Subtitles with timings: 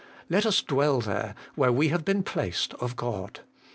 [0.31, 3.41] Let us dwell there, where we have been placed of God.